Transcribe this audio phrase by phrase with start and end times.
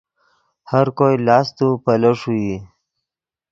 [0.71, 2.55] ہر کوئی لاست و پیلو ݰوئی